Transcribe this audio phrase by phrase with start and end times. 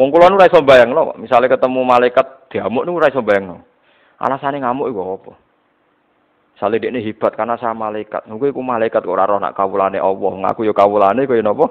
[0.00, 1.20] Wong kula nu ora iso bayangno kok.
[1.20, 3.60] Misale ketemu malaikat diamuk nu ora iso bayangno.
[4.16, 5.32] Alasane ngamuk iku apa?
[6.56, 8.24] Sale dekne hebat karena sama malaikat.
[8.24, 10.32] Nunggu iku malaikat kok ora roh nak kawulane Allah.
[10.40, 11.68] Ngaku ya kawulane kaya napa?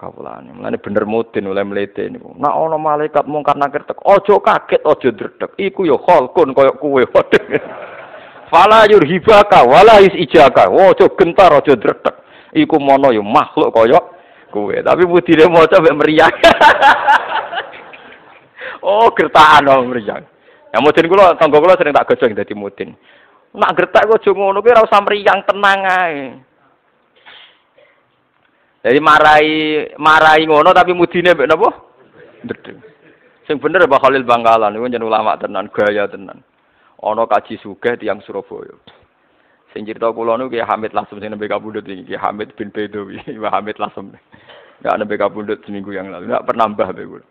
[0.00, 0.56] Kawulane.
[0.56, 2.32] Mulane bener mudin oleh mlete niku.
[2.32, 5.50] Nak ana malaikat mungkar nakir tek, aja kaget, aja dredeg.
[5.60, 7.04] Iku ya khalqun kaya kuwe.
[8.52, 10.72] Fala yurhibaka wala isijaka.
[10.72, 12.16] Aja gentar, aja dredeg.
[12.56, 14.00] Iku mono ya makhluk kaya
[14.54, 14.78] kuwe.
[14.86, 16.30] Tapi mudine maca mek meriang.
[18.86, 20.22] oh, gertakan oh meriang.
[20.70, 22.94] Ya mudin kula tangga kula sering tak gojong dadi mudin.
[23.54, 26.18] Nak gertak kok aja ngono kuwi ora usah mriyang tenang ae.
[28.82, 29.50] Jadi marai
[29.98, 31.70] marai ngono tapi mudine napa?
[32.42, 32.94] Ndedeng.
[33.44, 36.40] Sing bener Mbah Khalil Bangkalan niku jeneng ulama tenan, gaya tenan.
[37.04, 38.72] Ana kaji sugih tiyang Surabaya.
[39.76, 43.20] Sing cerita kula niku Ki Hamid Lasem sing nembe kabundut iki, Ki Hamid bin Bedowi,
[43.52, 44.16] Hamid Lasem.
[44.82, 47.26] Enggak nembe kabundut seminggu yang lalu, enggak pernah mbah kula.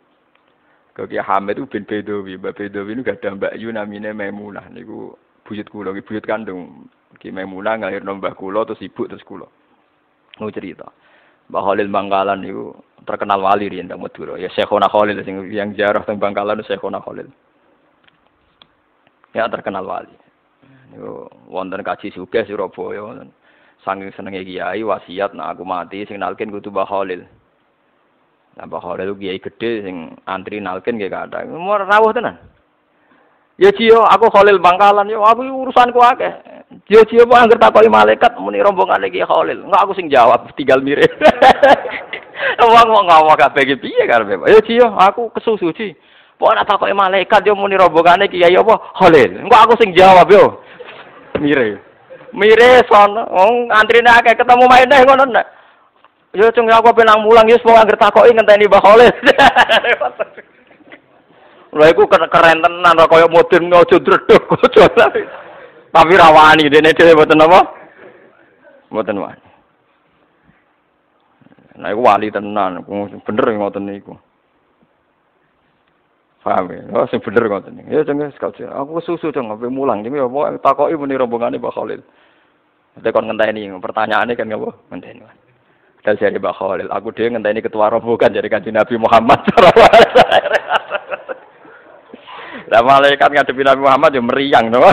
[0.94, 5.17] Ki Hamid itu bin Bedowi, Mbah Bedowi ini gak ada Mbak Yu namine Maimunah niku
[5.41, 6.85] buyut kula, buyut kandung.
[7.17, 9.50] Ki Maimunah ngalirno mbah kula terus ibu terus kula.
[10.38, 10.85] Mau cerita.
[11.50, 12.77] Mbak Khalil Bangkalan itu
[13.09, 14.38] terkenal wali riyen teng Madura.
[14.38, 17.25] Ya Syekhona Khalil sing yang jarah teng Bangkalan Syekhona Khalil.
[19.33, 20.13] Ya terkenal wali.
[20.94, 23.33] Niku wonten kaji sugih Surabaya wonten.
[23.83, 27.27] Saking senenge kiai wasiat nak aku mati sing nalkin kudu Mbah Khalil.
[28.55, 31.43] Nah Mbah Khalil kiai gede sing antri nalkin nggih kathah.
[31.51, 32.39] Mau rawuh tenan.
[33.61, 36.33] Ya Cio, aku Khalil Bangkalan yo, aku urusanku akeh.
[36.89, 39.69] Cio Cio kok angger takoki malaikat muni rombongan iki Khalil.
[39.69, 41.11] Enggak aku sing jawab, tinggal mirip.
[42.63, 44.41] Wong mau ngomong kabeh iki piye karepe?
[44.49, 45.93] Ya Cio, aku kesusu Ci.
[46.41, 49.45] Pok nak takoki malaikat yo muni rombongane kiai apa Khalil.
[49.45, 50.63] Enggak aku sing jawab yo.
[51.43, 51.92] Mire.
[52.89, 55.45] Son, wong antrine akeh ketemu main neh ngono nek.
[56.33, 59.13] Yo cung aku penang mulang yo wong angger takoki ngenteni Mbah Khalil.
[61.77, 64.85] Lha iku keren tenan kok koyo modern aja dredeg aja.
[65.93, 67.59] Tapi rawani dene dhewe mboten apa?
[68.89, 69.49] Mboten wani.
[71.77, 72.81] Iku wali tenan,
[73.22, 74.17] bener ngoten niku.
[76.43, 76.83] Paham ya?
[76.91, 77.87] Oh, sing bener ngoten.
[77.87, 78.67] Ya jenenge sekali.
[78.67, 82.03] Aku susu jeng sampe mulang jenenge apa takoki muni rombongane Mbak Khalil.
[82.99, 84.69] Nanti kon ngenteni pertanyaannya kan ngapa?
[84.91, 85.23] Ngenteni.
[86.03, 89.39] Dan dari Mbak Khalil, aku dia ngenteni ketua rombongan dari kanjeng Nabi Muhammad.
[92.71, 94.83] Lah malaikat ngadepi Nabi Muhammad ya meriang no.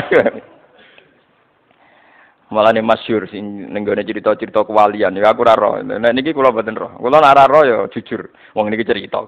[2.55, 5.83] Malah nih masyur sing nenggone cerita-cerita kewalian ya aku raro.
[5.83, 6.95] Nah niki kula mboten roh.
[6.99, 8.27] Kula ora roh ya jujur.
[8.55, 9.23] Wong niki cerita.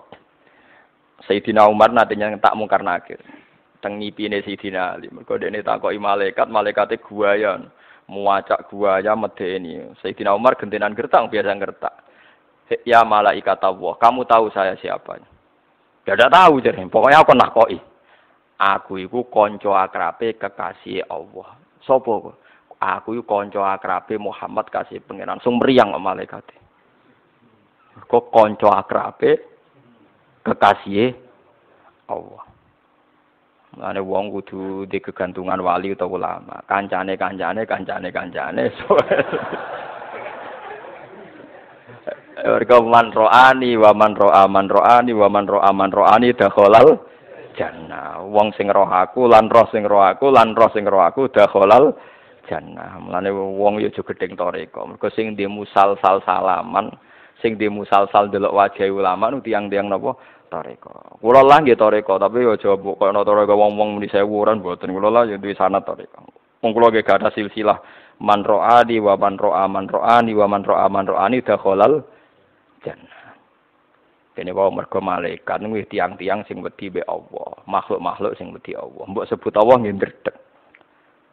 [1.27, 3.19] Sayyidina Umar nantinya tak mungkar nakir.
[3.83, 5.11] Teng ngipine Sayyidina Ali.
[5.11, 7.71] Mergo dene takoki malaikat, malaikate guayan.
[8.11, 9.79] Muacak guaya medeni.
[10.03, 11.95] Sayyidina Umar gentenan gertak biasa gertak.
[12.89, 15.21] Ya malaikat Allah, kamu tahu saya siapa?
[16.09, 16.83] Ya tidak tahu jadi.
[16.89, 17.79] Pokoknya aku nakoki.
[18.63, 21.59] Aku iku konco akrabe kekasih Allah.
[21.83, 22.39] Sopo?
[22.79, 25.43] Aku iku konco akrabe Muhammad kasih pangeran.
[25.43, 26.43] Sung meriang malaikat.
[28.07, 29.52] Kok konco akrabe
[30.43, 31.15] kekasih
[32.11, 32.45] Allah.
[33.73, 36.61] Mane wong kudu di kegantungan wali utawa ulama.
[36.69, 38.65] Kancane kancane kancane kancane.
[42.43, 47.01] Warga man ro'ani wa man ro'a man ro'ani wa man ro'a man ro'ani dakhalal
[47.57, 48.21] jannah.
[48.29, 51.97] Wong sing roh aku lan roh sing roh aku lan roh sing roh aku dakhalal
[52.51, 53.01] jannah.
[53.01, 54.85] Mulane wong yo aja gedeng toreko.
[54.85, 56.93] Mergo sing di musal-sal salaman,
[57.41, 60.17] sing di musal-sal delok wajah ulama nu tiang-tiang napa
[60.53, 61.17] toreko.
[61.17, 64.93] Kula lah nggih toreko, tapi yo aja koyo toreko wong-wong muni sewuran mboten.
[64.93, 66.29] Kula lah yo duwe sanad toreko.
[66.61, 67.81] Wong kula nggih gak ada silsilah
[68.21, 72.05] man ro'ani wa man ro'a man ro'ani wa man ro'a man ro'ani dakhalal
[72.85, 73.23] jannah.
[74.33, 75.61] Dene wae mergo malaikat
[75.93, 79.05] tiang-tiang sing wedi be Allah, makhluk-makhluk sing wedi Allah.
[79.05, 80.37] Mbok sebut Allah nggih ndredeg.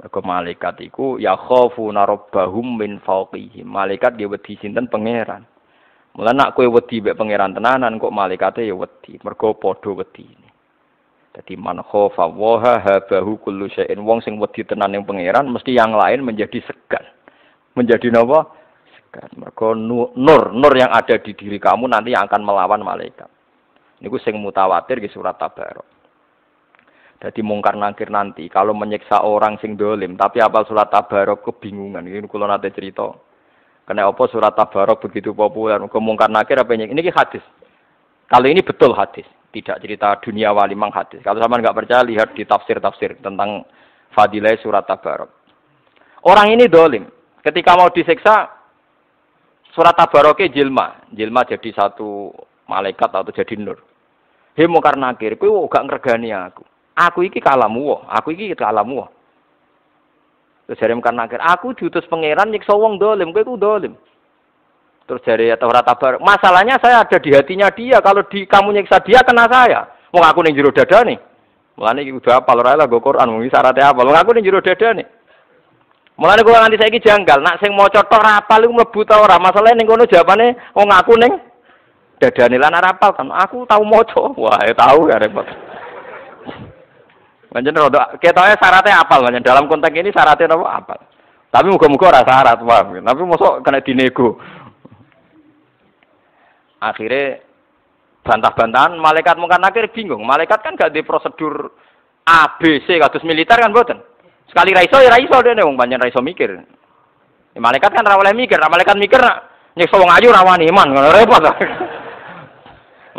[0.03, 3.67] Mergo malaikat iku ya khafuna rabbahum min fawqihim.
[3.67, 5.47] Malaikat dia wedi sinten pangeran.
[6.19, 10.27] Mula nak kowe wedi mek pangeran tenanan kok malaikate ya wedi, mergo padha wedi.
[11.31, 14.03] Jadi man khafa waha habahu kullu syai'in.
[14.03, 17.07] Wong sing wedi tenan ning pangeran mesti yang lain menjadi segan.
[17.79, 18.59] Menjadi napa?
[19.09, 20.13] kan mergo nur
[20.53, 23.25] nur yang ada di diri kamu nanti yang akan melawan malaikat
[23.99, 25.85] niku sing mutawatir di surat tabarok
[27.19, 32.23] jadi mungkar nangkir nanti kalau menyiksa orang sing dolim tapi apal surat tabarok kebingungan ini
[32.29, 33.09] kalau nanti cerita
[33.89, 35.81] karena apa surat tabarok begitu populer?
[35.81, 36.93] Mungkar nakir apa ini?
[36.93, 37.41] Ini hadis.
[38.29, 39.25] Kalau ini betul hadis.
[39.49, 41.25] Tidak cerita dunia wali mang hadis.
[41.25, 43.65] Kalau sama nggak percaya lihat di tafsir tafsir tentang
[44.13, 45.33] fadilah surat tabarok.
[46.21, 47.09] Orang ini dolim.
[47.41, 48.59] Ketika mau disiksa
[49.73, 52.33] Surat Tabaroke jilma, jilma jadi satu
[52.65, 53.77] malaikat atau jadi nur.
[54.57, 56.65] He mungkar nakir, kowe gak ngregani aku.
[56.97, 59.05] Aku iki kalamu, aku iki kalamu.
[60.69, 63.97] Terus jare mungkar nakir, aku diutus pangeran nyiksa wong dolim, kowe ku dolim.
[65.09, 66.21] Terus jari atau rata bar.
[66.21, 67.97] Masalahnya saya ada di hatinya dia.
[67.97, 69.89] Kalau di kamu nyiksa dia kena saya.
[70.13, 71.17] Mau aku nih jero dada nih.
[71.73, 74.05] Mulane iki udah apal ora lah go Quran mung syaratnya apa.
[74.05, 75.09] Mau aku ning jero dada nih.
[76.13, 79.41] Mulane kula nganti saiki janggal, nak sing maca tok ora apal iku mlebu ta ora.
[79.41, 81.33] Masalahe ning kono jawabane wong aku ning
[82.21, 83.33] dadane lan ora apal kan.
[83.33, 84.37] Aku tau maca.
[84.37, 85.49] Wah, ya tahu ya repot.
[87.49, 90.65] Pancen rada ketoke syaratnya apal pancen dalam konteks ini syaratnya apa?
[90.85, 90.99] Apal.
[91.49, 93.01] Tapi muga-muga ora syarat, paham.
[93.01, 94.37] Tapi mosok kena dinego.
[96.77, 97.41] Akhirnya
[98.21, 100.21] bantah-bantahan malaikat mungkin akhir bingung.
[100.21, 101.73] Malaikat kan gak di prosedur
[102.29, 103.97] A B C kados militer kan boten
[104.45, 106.53] sekali raiso ya raiso deh wong banyak raiso mikir.
[106.53, 109.17] Ya, malaikat kan rawalnya mikir malaikat mikir
[109.73, 111.41] nyiksa wong ayu rawan iman ngono repot.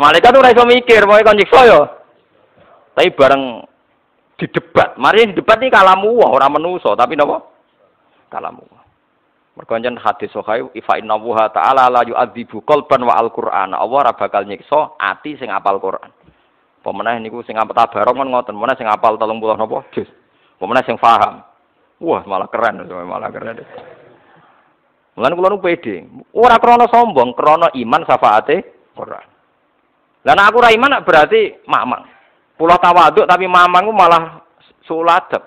[0.01, 2.01] Malaikat tuh raiso mikir mau ikon nyiksa yo
[2.95, 3.63] tapi bareng
[4.41, 7.37] di debat mari di debat ini kalamu orang menuso tapi nopo
[8.33, 8.65] kalamu
[9.51, 13.75] Mergo hadis sahih ifa inna wa ta'ala la yu'adzibu qalban wa al-Qur'an.
[13.75, 16.07] Allah ora bakal nyiksa ati sing apal Quran.
[16.79, 20.07] Pemenah niku sing apal tabarok kon ngoten, pemenah sing apal 30 napa juz.
[20.55, 21.43] Pemenah sing paham.
[21.99, 23.59] Wah, malah keren, malah keren.
[25.19, 26.07] Mulane kula nu pede.
[26.31, 28.55] Ora krana sombong, krana iman syafaate
[28.95, 29.27] Quran.
[30.23, 32.07] Lah aku ora iman berarti mamang.
[32.61, 34.45] Pulau tawaduk tapi mamang malah
[34.85, 35.41] suladep.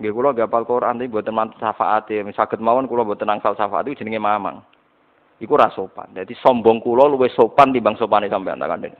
[0.00, 2.24] Nggih kula nggih apal Quran iki mboten mantu syafaate.
[2.32, 4.64] Saged mawon kula mboten angsal syafaat itu jenenge mamang.
[5.44, 6.08] Iku ra sopan.
[6.16, 8.96] Dadi sombong kula luwih sopan timbang sopane sampean tak kandhani.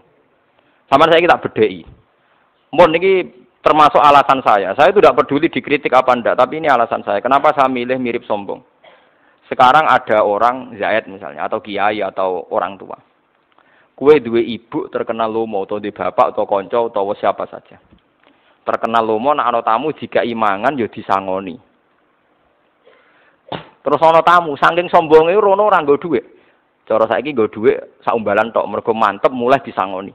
[0.93, 1.89] Sama saya kita bedheki.
[2.77, 3.25] Mun niki
[3.65, 4.77] termasuk alasan saya.
[4.77, 7.25] Saya itu tidak peduli dikritik apa ndak, tapi ini alasan saya.
[7.25, 8.61] Kenapa saya milih mirip sombong?
[9.49, 13.01] Sekarang ada orang Zaid misalnya atau kiai atau orang tua.
[14.03, 17.79] Kue dua ibu terkenal lomo atau di bapak atau konco atau siapa saja
[18.63, 21.59] terkenal lomo nak ana tamu jika imangan ya disangoni.
[23.83, 26.25] Terus ana tamu saking sombonge rono ora nggo dhuwit.
[26.87, 30.15] Cara saiki nggo dhuwit sak umbalan tok mergo mantep mulai disangoni.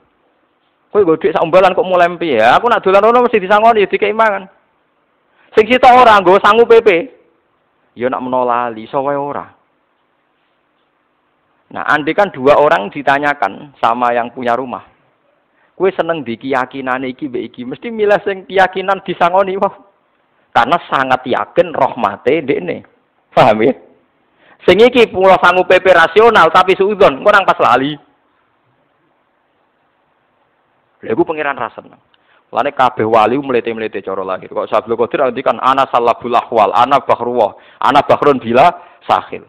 [0.91, 2.39] Kowe nggo dhuwit sak umbalan kok mulai piye?
[2.39, 4.47] Ya, aku nak dolan rono mesti disangoni ya dikei mangan.
[5.55, 6.87] Sing sitok ora nggo sangu PP.
[7.99, 9.56] Ya nak menolali iso wae ora.
[11.67, 14.87] Nah, andai kan dua orang ditanyakan sama yang punya rumah,
[15.77, 19.77] Kue seneng di keyakinan iki be iki mesti milih sing keyakinan disangoni wah.
[20.49, 22.81] Karena sangat yakin rahmate dekne.
[23.29, 23.77] Paham ya?
[24.65, 27.93] Sing iki pulau sanggup PP rasional tapi suudon kurang pas lali.
[31.05, 32.01] Lha iku pangeran rasa seneng.
[32.49, 34.49] Lane kabeh wali melete-melete cara lahir.
[34.49, 38.71] Kok Sabtu Qadir kan ana salabul ahwal, ana bahruwah, ana bahrun bila
[39.05, 39.45] sahil.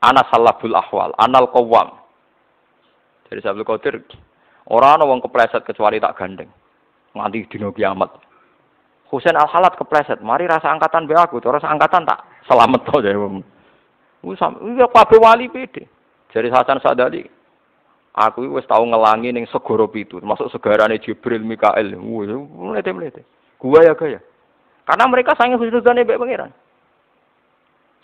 [0.00, 1.92] Ana salabul ahwal, anal qawwam.
[3.28, 4.00] Jadi Sabtu Qadir
[4.70, 6.46] Orang ana wong kepleset kecuali tak gandeng.
[7.12, 8.10] Nganti dino kiamat.
[9.10, 13.18] Husain Al Halat kepleset, mari rasa angkatan be aku, terus angkatan tak selamat to ya
[13.18, 13.42] wong.
[14.22, 15.90] Iya kabeh wali pede.
[16.30, 17.26] Jadi Hasan Sadali,
[18.14, 21.98] aku wis tau ngelangi ning segara pitu, termasuk segarane Jibril, Mikael.
[21.98, 22.30] Wih,
[22.70, 23.26] mlete-mlete.
[23.58, 24.22] Gua ya gaya.
[24.86, 26.54] Karena mereka sange husnuzane mbek pangeran.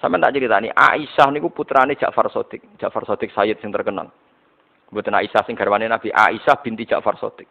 [0.06, 2.62] Sampai tak ceritani, Aisyah niku putrane Ja'far Sodik.
[2.78, 4.06] Ja'far Sodik Sayyid sing terkenal.
[4.94, 7.50] Mboten Aisyah sing garwane Nabi Aisyah binti Ja'far Sotik.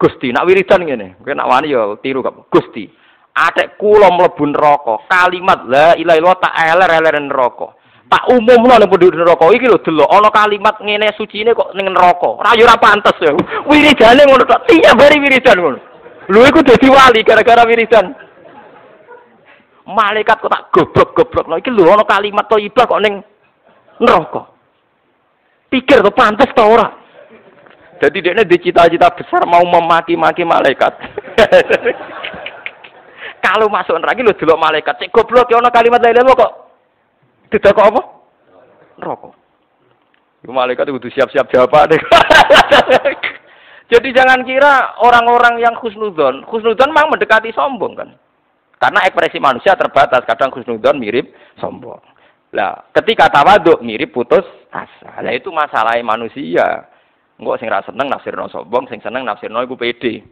[0.00, 2.48] Gusti, nak wiridan ngene, kowe nak wani ya tiru kok.
[2.48, 2.88] Gusti,
[3.36, 7.68] atek kula mlebu neraka, kalimat la ilaha illallah tak eler-eler neraka.
[8.08, 12.32] Tak umumno ning penduduk neraka iki lho delok ana kalimat ngene sucine kok ning neraka.
[12.32, 13.36] Ora yo ora pantes ya.
[13.68, 15.78] Wiridane ngono tiap hari wiridan ngono.
[16.32, 18.31] Lho iku wali gara-gara wiridan.
[19.82, 21.48] Malaikat kok tak goblok-goblok.
[21.50, 23.18] Lho iki lho ana kalimat thayyibah kok ning
[23.98, 24.46] neraka.
[25.72, 26.86] Pikir tuh pantas tau ora.
[28.02, 30.90] Jadi dia ini cita-cita besar mau memaki-maki malaikat.
[33.46, 36.52] Kalau masuk neraka lu dulu malaikat, cek goblok ya ono kalimat lain lo kok.
[37.50, 38.02] Tidak kok apa?
[40.42, 41.94] Itu malaikat itu siap-siap jawaban.
[43.92, 48.08] Jadi jangan kira orang-orang yang khusnudon, khusnudon memang mendekati sombong kan.
[48.82, 51.30] Karena ekspresi manusia terbatas, kadang khusnudon mirip
[51.62, 52.02] sombong.
[52.50, 54.42] Lah, ketika tawaduk mirip putus
[54.74, 55.22] asa.
[55.22, 56.90] Lah itu masalah manusia.
[57.38, 60.26] Engko sing ra seneng nafsirno sombong, sing seneng nafsirno iku pede.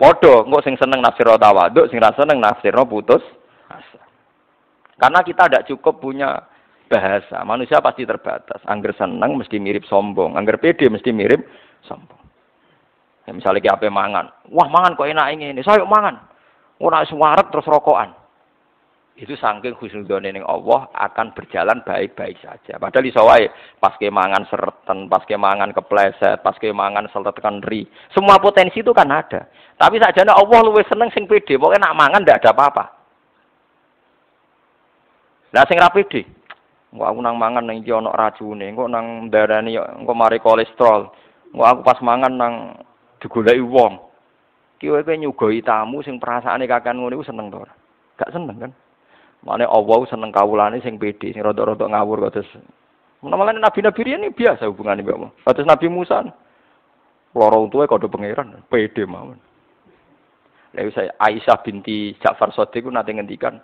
[0.00, 3.20] Padha, engko sing seneng nafsirno tawaduk, sing ra seneng nafsirno putus
[3.68, 4.00] asa.
[4.96, 6.48] Karena kita tidak cukup punya
[6.88, 7.44] bahasa.
[7.44, 8.64] Manusia pasti terbatas.
[8.64, 11.44] Angger seneng mesti mirip sombong, angger pede mesti mirip
[11.84, 12.24] sombong.
[13.28, 16.35] Ya, misalnya kayak apa mangan, wah mangan kok enak ini, saya mangan.
[16.80, 18.26] Ora suwaret terus rokokan.
[19.16, 22.76] itu saking husnudone ning Allah akan berjalan baik-baik saja.
[22.76, 23.48] Padahal iso wae
[23.80, 27.88] pas kemangan sereten, pas kemangan kepleset, pas kemangan seletekan ri.
[28.12, 29.48] Semua potensi itu kan ada.
[29.80, 32.84] Tapi sakjane Allah luwih seneng sing pede, pokoknya nak mangan ndak ada apa-apa.
[35.56, 36.28] Lah sing ra pede,
[36.92, 41.08] Engko aku nang mangan nang iki ana racune, engko nang darani engko mari kolesterol.
[41.56, 42.54] Engko aku pas mangan nang
[43.24, 44.05] digoleki wong.
[44.76, 47.64] Ki kowe nyugoi tamu sing perasaane kakean ngono iku seneng to?
[48.20, 48.72] Gak seneng kan?
[49.44, 52.48] Mane Allah seneng kawulane sing pede, sing rada-rada ngawur kados.
[53.24, 55.32] Menawa nabi-nabi ini biasa hubungane mbak Allah.
[55.44, 56.20] Kados Nabi Musa.
[57.36, 59.36] Loro untuke kode pangeran, pede mawon.
[60.76, 63.60] Lalu saya Aisyah binti Ja'far Sadiq ku nate ngendikan,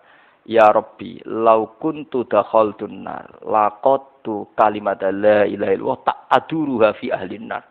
[0.48, 7.52] Ya Rabbi, lau kuntu dakhaltun nar, laqattu kalimat la ilaha illallah tak aduruha fi ahlin
[7.52, 7.64] nar.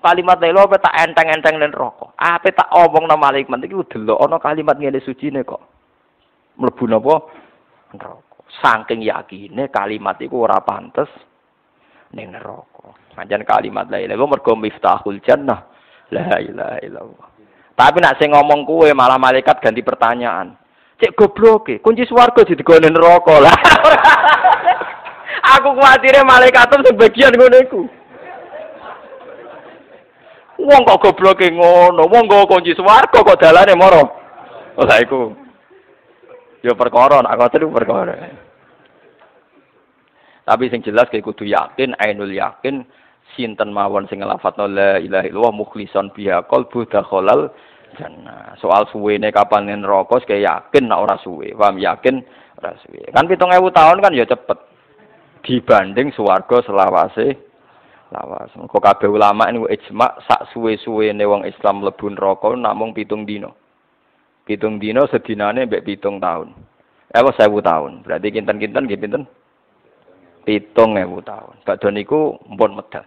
[0.00, 2.12] Kalimat la ilaha tak enteng-enteng ning neraka.
[2.16, 5.60] Ape tak omong nang malaikat iki delok ana kalimat ngene sucine kok.
[6.58, 7.14] Mlebu napa?
[7.94, 8.36] Neraka.
[8.60, 11.08] Saking yakine kalimat iku ora pantes
[12.16, 12.96] ning neraka.
[13.14, 15.68] Pancen kalimat la ilaha mergo miftahul jannah.
[16.10, 17.28] La ilaha illallah.
[17.78, 20.58] Tapi nak sing ngomong kue malah malaikat ganti pertanyaan.
[21.00, 23.56] Cek goblok kunci swarga didigone neraka lah.
[25.56, 27.82] Aku kuatire malaikat sebagian ngono iku.
[30.60, 34.02] Wong kok gobloke ngono, wong nggo kunci swarga kok dalane moro.
[34.76, 35.32] Lah iku.
[36.60, 38.12] Ya perkara, nak iku perkara.
[40.44, 42.84] Tapi sing jelas kayak kudu yakin, ainul yakin,
[43.32, 47.48] sinten mawon sing nglafatno la ilaha illallah mukhlison biha qalbu dakhalal
[47.96, 48.52] jannah.
[48.60, 51.54] Soal suwene kapan neraka kayak yakin nak ora suwe.
[51.56, 52.20] Paham yakin
[52.60, 53.08] ora suwe.
[53.14, 54.58] Kan 7000 tahun kan ya cepet.
[55.40, 57.49] Dibanding swarga selawase
[58.10, 58.50] lawas.
[58.54, 63.54] Kok kabeh ulama ini ijma sak suwe-suwene wong Islam mlebu neraka namung pitung dino.
[64.44, 66.50] Pitung dino sedinane mbek pitung tahun.
[67.10, 68.06] Eh apa sewu tahun.
[68.06, 69.22] Berarti kinten-kinten nggih pinten?
[70.42, 71.62] Pitung ewu tahun.
[71.62, 73.06] Badhe niku mpun medal.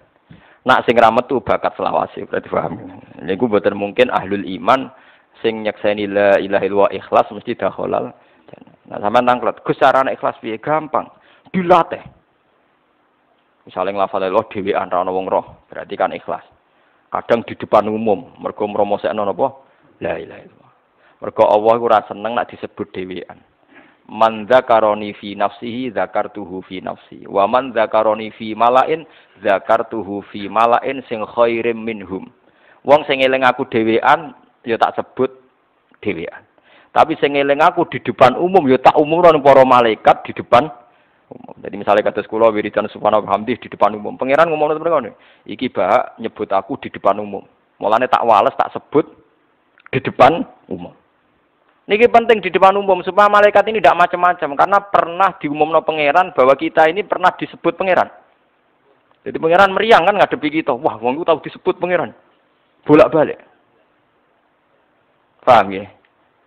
[0.64, 2.80] Nak sing ra metu bakat selawase berarti paham.
[3.20, 4.88] Niku boten mungkin ahlul iman
[5.44, 8.16] sing nyekseni la ilaha illallah ikhlas mesti dakhalal.
[8.88, 10.60] Nah sampean tanglet, Gus ikhlas piye?
[10.60, 11.08] Gampang.
[11.52, 12.23] Dilatih.
[13.64, 16.44] Misalnya nglafal Allah dhewean ra wong roh, berarti kan ikhlas.
[17.08, 19.54] Kadang di depan umum, mergo mromosekno napa?
[20.04, 20.74] La ilaha illallah.
[21.24, 23.40] Mergo Allah ora seneng nak disebut dhewean.
[24.12, 27.24] Man dzakaroni fi nafsihi dzakartuhu fi nafsi.
[27.24, 29.08] Wa man dzakaroni fi malain
[29.40, 32.28] dzakartuhu fi malain sing khairim minhum.
[32.84, 34.36] Wong sing eling aku dhewean
[34.68, 35.32] ya tak sebut
[36.04, 36.44] dhewean.
[36.92, 40.68] Tapi sing eling aku di depan umum ya tak umumno para malaikat di depan
[41.34, 41.56] umum.
[41.58, 44.14] Jadi misalnya kata sekolah wiridan subhanahu hamdi di depan umum.
[44.16, 45.14] Pangeran ngomong mereka nih,
[45.50, 47.42] iki bah nyebut aku di depan umum.
[47.82, 49.10] Mulane tak wales tak sebut
[49.90, 50.94] di depan umum.
[51.84, 56.56] Niki penting di depan umum supaya malaikat ini tidak macam-macam karena pernah diumumno pangeran bahwa
[56.56, 58.08] kita ini pernah disebut pangeran.
[59.28, 60.72] Jadi pangeran meriang kan ngadepi kita.
[60.72, 62.16] Wah, wong tahu disebut pangeran.
[62.88, 63.40] Bolak-balik.
[65.44, 65.92] Paham ya?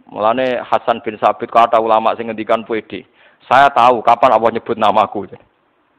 [0.09, 3.05] Mulane Hasan bin Sabit kata ulama sing ngendikan puede.
[3.45, 5.29] Saya tahu kapan Allah nyebut namaku.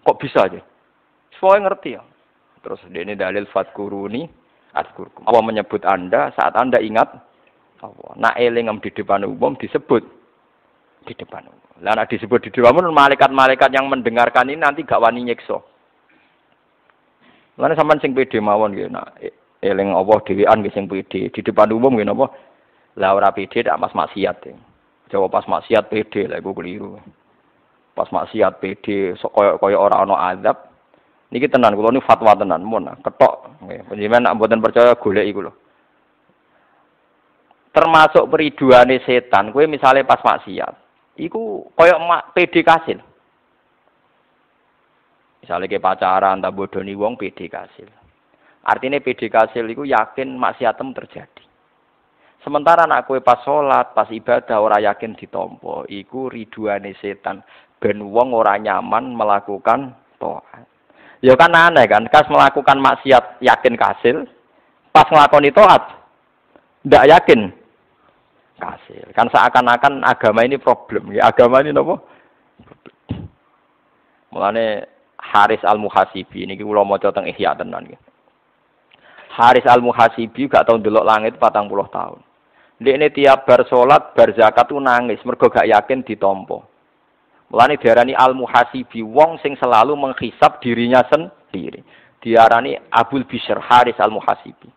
[0.04, 0.60] Kok bisa aja?
[1.38, 2.04] Semuanya ngerti ya.
[2.66, 4.28] Terus ini dalil fatkuruni
[4.74, 5.24] atkurkum.
[5.30, 7.08] Allah menyebut Anda saat Anda ingat
[7.80, 8.12] Allah.
[8.18, 10.04] Nah elingem di depan umum disebut
[11.08, 11.72] di depan umum.
[11.86, 15.62] Lah nah, disebut di depan umum malaikat-malaikat yang mendengarkan ini nanti gak wani nyekso.
[17.58, 18.90] Lalu sampean sing pede mawon gitu.
[18.92, 19.08] Nah,
[19.64, 22.28] eling Allah dhewean nggih sing pede di depan umum gitu apa?
[22.98, 24.46] Lah ora pede tak mas maksiat.
[25.08, 27.00] Jawab pas maksiat pede lah iku keliru
[27.98, 30.70] pas maksiat PD koyo koyo orang ono azab.
[31.34, 33.66] Niki tenan kula ini fatwa tenan mun ketok.
[33.66, 35.54] Nggih panjenengan nak mboten percaya golek iku lho.
[37.74, 40.74] Termasuk periduane setan kowe misalnya pas maksiat
[41.18, 41.98] iku koyo
[42.38, 43.02] PD kasil.
[45.42, 47.90] Misalnya ke pacaran tak bodoni wong PD kasil.
[48.68, 51.48] Artinya PD kasil iku yakin maksiatem terjadi.
[52.44, 57.44] Sementara anak kue pas sholat, pas ibadah ora yakin ditompo, iku riduane setan
[57.78, 60.66] ben wong ora nyaman melakukan taat.
[61.22, 64.30] Ya kan aneh kan, kas melakukan maksiat yakin kasil,
[64.94, 65.84] pas ngelakoni taat
[66.86, 67.50] ndak yakin
[68.62, 69.06] kasil.
[69.18, 72.02] Kan seakan-akan agama ini problem, ya agama ini nopo?
[74.30, 74.86] Mulane
[75.18, 77.98] Haris Al Muhasibi ini kula maca teng Ihya tenan iki.
[79.34, 82.22] Haris Al Muhasibi gak tau ndelok langit patang puluh tahun.
[82.78, 86.62] Dia ini tiap bar sholat, bar zakat tuh nangis, mergo gak yakin ditompo.
[87.48, 91.84] Mulane diarani al muhasibi wong sing selalu menghisap dirinya sendiri.
[92.20, 94.68] Diarani Abul Bishr Haris al muhasibi.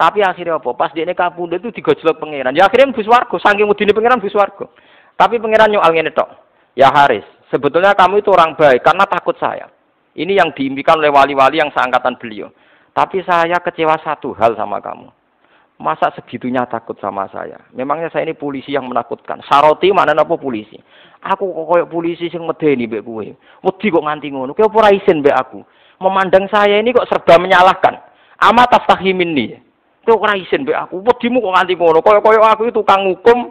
[0.00, 0.72] Tapi akhirnya apa?
[0.72, 2.56] Pas dia kabundut itu digojlok pangeran.
[2.56, 4.64] Ya akhirnya bus warga, saking mudine pangeran bus warga.
[5.12, 6.28] Tapi pangeran nyual ngene tok.
[6.72, 9.68] Ya Haris, sebetulnya kamu itu orang baik karena takut saya.
[10.16, 12.48] Ini yang diimpikan oleh wali-wali yang seangkatan beliau.
[12.96, 15.19] Tapi saya kecewa satu hal sama kamu.
[15.80, 17.56] Masa segitunya takut sama saya?
[17.72, 19.40] Memangnya saya ini polisi yang menakutkan.
[19.48, 20.76] Saroti mana apa polisi?
[21.24, 23.24] Aku kok koyok polisi sing medeni mbek kowe.
[23.64, 24.52] Wedi kok nganti ngono.
[24.52, 25.64] Kowe ora isin mbek aku.
[26.04, 27.96] Memandang saya ini kok serba menyalahkan.
[28.44, 29.56] Amat taftahimin nih.
[30.04, 31.00] Kowe ora isin mbek aku.
[31.00, 31.98] Wedimu kok nganti ngono.
[32.04, 33.48] Koyok-koyok aku itu tukang hukum.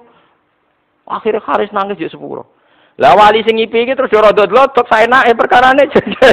[1.10, 2.46] Akhirnya Haris nangis ya sepuro.
[3.02, 5.90] Lah wali sing ngipi iki terus ora dodlok saya enake perkarane.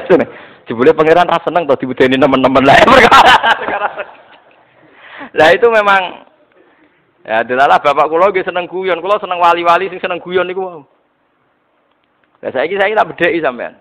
[0.69, 3.37] Jebule pangeran ra seneng to dibudeni teman-teman lah perkara.
[5.37, 6.27] Lah itu memang
[7.25, 10.85] ya delalah bapak kula nggih seneng guyon, kula seneng wali-wali sing seneng guyon niku.
[12.45, 13.81] Lah saiki saiki tak bedheki sampean.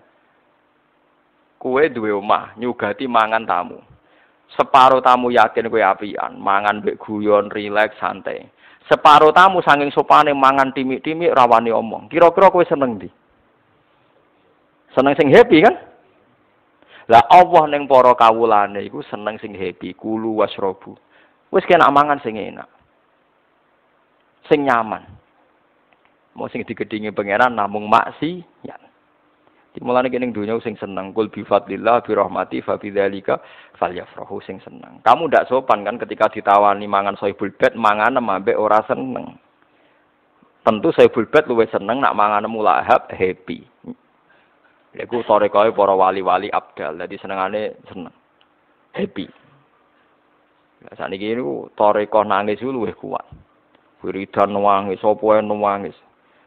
[1.56, 3.80] Kue duwe omah, nyugati mangan tamu.
[4.54, 8.46] Separo tamu yakin kue apian, mangan mbek guyon, rileks, santai.
[8.86, 12.06] Separo tamu sanging sopane mangan timik-timik rawani omong.
[12.06, 13.10] Kira-kira kowe seneng ndi?
[14.94, 15.74] Seneng sing happy kan?
[17.10, 20.94] Lah Allah ning para kawulane iku seneng sing happy, kulu wasrobu.
[21.56, 22.68] Wis kena mangan sing enak.
[24.44, 25.08] Sing nyaman.
[26.36, 28.76] Mau sing digedingi pangeran namung maksi ya.
[29.72, 33.40] Dimulane kene dunya sing seneng kul bi fadlillah bi rahmati fa bidzalika
[33.80, 35.00] falyafrahu sing seneng.
[35.00, 39.40] Kamu ndak sopan kan ketika ditawani mangan soibul bed mangan ambek ora seneng.
[40.60, 43.64] Tentu soibul bed luwih seneng nak mangan mulahab happy.
[44.92, 47.00] Iku torekae para wali-wali abdal.
[47.00, 48.12] Dadi senengane seneng.
[48.92, 49.45] Happy.
[50.84, 53.24] Lah saniki niku toreko nangis luwih kuat.
[54.04, 55.96] Wiridan nangis, sapa nangis.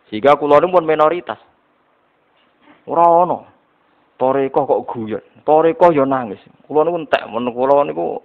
[0.09, 1.41] Sehingga kula pun minoritas.
[2.85, 3.39] Ora ana.
[4.19, 5.23] Toreko kok guyon.
[5.45, 6.41] Toreko ya nangis.
[6.69, 8.21] Kula niku entek men kula niku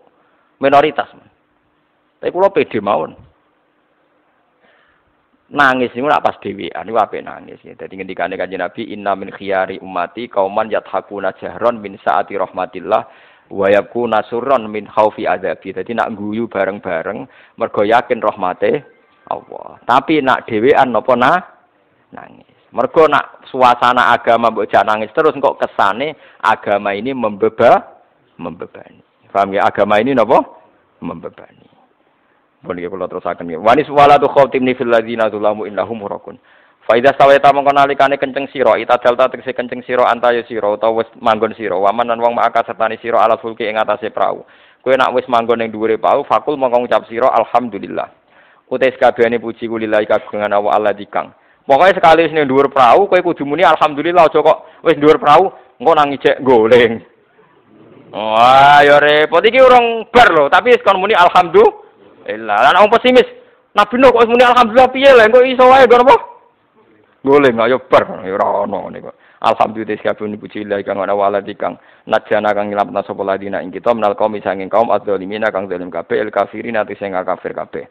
[0.61, 1.09] minoritas.
[2.21, 3.17] Tapi kula pede mawon.
[5.51, 7.61] Nangis niku ora pas dhewean niku apik nangis.
[7.65, 13.67] Dadi ngendikane Kanjeng Nabi inna min khiyari ummati kauman yathakuna jahron min saati rahmatillah wa
[13.69, 15.75] yakuna surron min khaufi adzabi.
[15.75, 17.27] Dadi nak guyu bareng-bareng
[17.61, 18.85] mergo yakin rahmate
[19.29, 19.81] Allah.
[19.85, 21.39] Tapi nak dhewean napa nah
[22.13, 22.49] nangis.
[22.75, 28.03] Mergo nak suasana agama mbok nangis terus kok kesane agama ini membeba
[28.39, 29.03] membebani.
[29.35, 29.67] Paham ya?
[29.67, 30.39] Agama ini napa?
[31.03, 31.67] Membebani.
[32.63, 33.59] Pun iki kula terusaken ya.
[33.59, 36.39] Wanis walatu khatimni fil ladzina zulamu innahum murakun.
[36.85, 41.57] Faida sawaita mongko nalikane kenceng ita dalta tegese kenceng sira antayo sira utawa wis manggon
[41.57, 44.45] sira, waman lan wong maka sertani sira ala fulki ing atase prau.
[44.85, 48.05] Kowe nak wis manggon ning dhuwure prau, fakul mongko ngucap sira alhamdulillah.
[48.69, 51.33] Utais kabehane puji kulillahi kagungan Allah Allah dikang.
[51.65, 55.49] Pokoknya sekali sini dhuwur perahu, kowe kudu muni alhamdulillah aja kok wis dhuwur perahu
[55.81, 57.01] engko nang ijek goleng.
[58.13, 62.59] Wah, ya repot iki urung bar lho, tapi kon muni alhamdulillah.
[62.61, 63.25] Lan wong pesimis,
[63.73, 66.34] Nabi Nuh kok muni alhamdulillah piye lho, engko iso wae apa?
[67.25, 69.09] Goleng ayo bar, ya ora ono niku.
[69.41, 73.97] Alhamdulillah sekabeh puji Allah kang ana waladi kang najana kang ngilametna sapa ladina ing kita
[73.97, 77.89] menal kaum sanging kaum adzalimina kang zalim kabeh el kafirin ati sing kafir kabeh.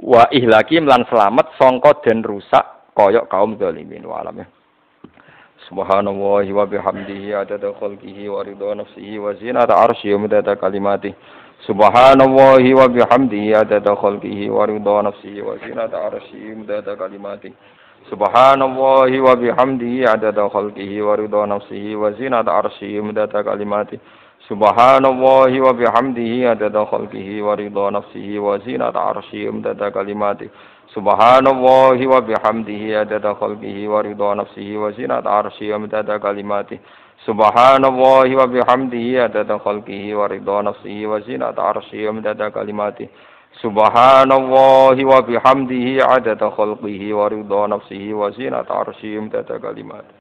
[0.00, 4.46] Wa ihlaki lan selamat sangka den rusak koyok kaum zalimin wa alam ya.
[5.68, 11.12] Subhanallah wa bihamdihi adada khalqihi wa ridha nafsihi wa zinata arsyihi wa midada kalimati.
[11.68, 17.52] Subhanallah wa bihamdihi adada khalqihi wa ridha nafsihi wa zinata arsyihi wa.
[18.10, 23.98] سبحان الله وبحمده عدد خلقه ورضا نفسه وزنة عرشه مدد كلماته
[24.50, 30.48] سبحان الله وبحمده عدد خلقه ورضا نفسه وزنة عرشه مدد كلماته
[30.96, 36.78] سبحان الله وبحمده عدد خلقه ورضا نفسه وزنة عرشه مدد كلماته
[37.28, 43.06] سبحان الله وبحمده عدد خلقه ورضا نفسه وزنة عرشه مدد كلماته
[43.60, 50.18] khalqihi wa bihamdihi adada khalqihi wa ridha nafsihi wa zinata arsyihi wa midada kalimatihi.